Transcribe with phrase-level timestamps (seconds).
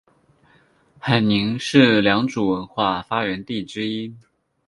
[0.97, 4.11] 海宁是良渚文化发源地之一。